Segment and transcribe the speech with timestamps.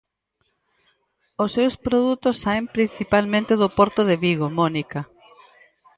[1.43, 5.01] Os seus produtos saen principalmente do porto de Vigo, Mónica.